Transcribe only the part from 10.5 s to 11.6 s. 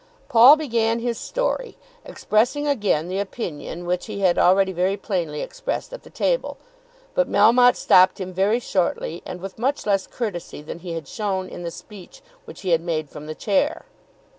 than he had shown